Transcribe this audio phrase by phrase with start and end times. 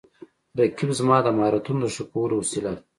[0.57, 2.81] رقیب زما د مهارتونو د ښه کولو وسیله ده